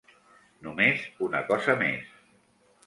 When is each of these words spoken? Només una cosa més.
Només 0.67 1.03
una 1.29 1.45
cosa 1.53 1.79
més. 1.85 2.19